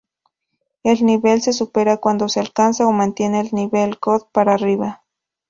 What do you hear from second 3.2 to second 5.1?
del nivel "Good" para arriba.